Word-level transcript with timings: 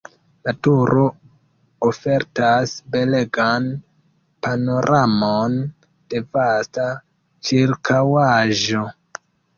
La 0.47 0.51
turo 0.67 1.01
ofertas 1.87 2.73
belegan 2.95 3.67
panoramon 4.47 5.59
de 6.15 6.23
vasta 6.39 6.87
ĉirkaŭaĵo. 7.51 8.87